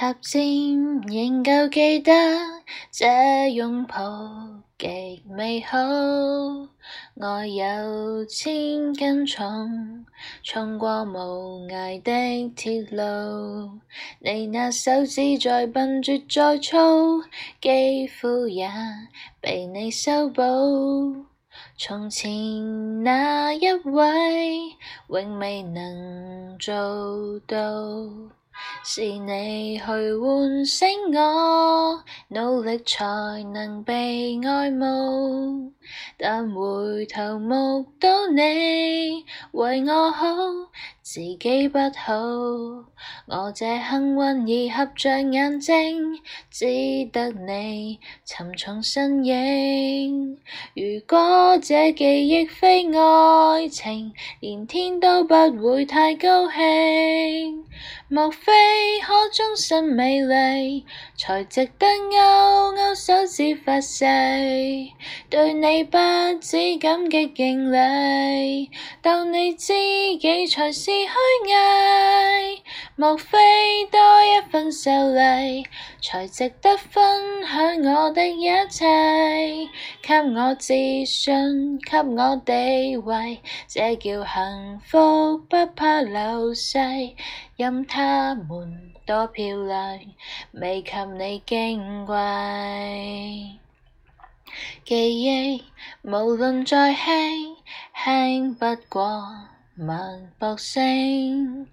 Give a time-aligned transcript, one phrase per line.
[0.00, 0.40] 合尖
[1.02, 2.10] 仍够记得，
[2.90, 3.04] 这
[3.52, 5.76] 拥抱极美好。
[7.20, 10.06] 爱有千斤重，
[10.42, 13.72] 重过无涯的铁路。
[14.20, 17.22] 你那手指再笨拙再粗，
[17.60, 18.70] 肌肤也
[19.38, 21.26] 被你修补。
[21.76, 24.60] 从前那一位，
[25.10, 27.58] 永未能做到。
[28.84, 33.04] 是你去唤醒我，努力才
[33.54, 35.72] 能被爱慕。
[36.18, 40.26] 但回头目睹你为我好。
[41.12, 42.14] 时机不好，
[43.26, 45.74] 我这幸运已合着眼睛，
[46.52, 46.64] 只
[47.12, 50.38] 得你沉重身影。
[50.74, 57.64] 如果这记忆非爱情，连天都不会太高兴。
[58.08, 60.84] 莫非可终身美丽，
[61.16, 64.04] 才值得勾勾手指发誓？
[65.28, 65.98] 对你不
[66.40, 68.70] 止感激敬礼，
[69.02, 69.72] 斗你知
[70.20, 70.99] 己才知。
[71.00, 72.62] 虚伪，
[72.94, 75.64] 莫非多一份受丽，
[76.02, 78.84] 才值得分享我的一切？
[80.02, 80.74] 给我自
[81.06, 86.78] 信，给我地位，这叫幸福，不怕流逝。
[87.56, 89.98] 任他们多漂亮，
[90.52, 93.58] 未及你矜贵。
[94.84, 95.64] 记忆
[96.02, 97.56] 无论再轻，
[98.04, 99.59] 轻不过。
[99.82, 99.96] 脉
[100.38, 101.66] 搏声，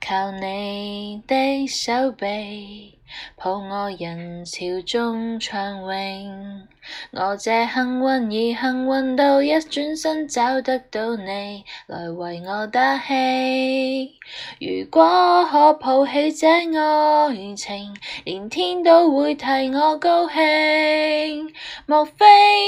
[0.00, 2.97] 靠你的手臂。
[3.36, 6.68] 抱我人潮中畅泳，
[7.12, 14.14] 我这幸运儿幸运到一转身找得到你来为我打气。
[14.60, 19.42] 如果可抱起这爱情，连天都会替
[19.74, 21.54] 我高兴。
[21.86, 22.24] 莫非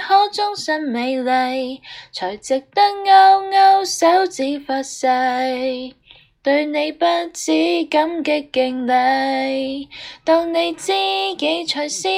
[0.00, 5.02] 可终身美丽，才值得勾勾手指发誓？
[6.44, 7.52] 对你不止
[7.88, 9.88] 感激敬礼，
[10.24, 10.92] 当你知
[11.38, 12.08] 己才是虚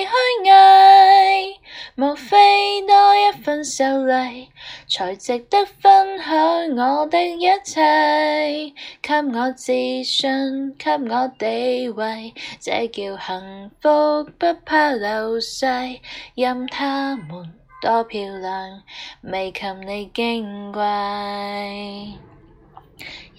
[0.46, 1.60] 伪。
[1.94, 4.48] 莫非多一份秀丽，
[4.88, 7.82] 才值得分享我的一切？
[9.02, 15.66] 给我自信，给我地位，这叫幸福不怕流逝。
[16.34, 17.52] 任他们
[17.82, 18.84] 多漂亮，
[19.20, 21.83] 未及你矜贵。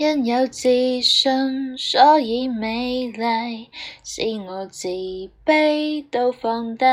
[0.07, 0.69] 因有自
[1.01, 3.71] 信，所以美丽，
[4.03, 4.87] 使我自
[5.43, 6.85] 卑都放低，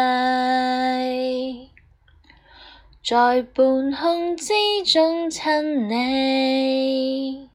[3.04, 4.54] 在半空之
[4.90, 7.50] 中亲你，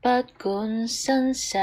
[0.00, 0.08] 不
[0.40, 1.58] 管生死。